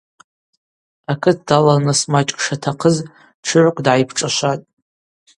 Акыт 1.11 1.37
далалныс 1.47 2.01
мачӏкӏ 2.11 2.43
шатахъыз 2.45 2.95
тшыгӏвкӏ 3.43 3.81
дгӏайпшӏашватӏ. 3.85 4.65